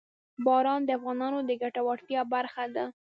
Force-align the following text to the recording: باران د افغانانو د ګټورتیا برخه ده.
باران 0.45 0.81
د 0.85 0.89
افغانانو 0.97 1.39
د 1.49 1.51
ګټورتیا 1.61 2.21
برخه 2.33 2.65
ده. 2.75 2.85